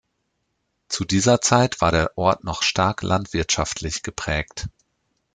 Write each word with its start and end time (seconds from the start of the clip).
Zu 0.87 1.05
dieser 1.05 1.41
Zeit 1.41 1.79
war 1.79 1.91
der 1.91 2.17
Ort 2.17 2.43
noch 2.43 2.63
stark 2.63 3.03
landwirtschaftlich 3.03 4.01
geprägt. 4.01 4.67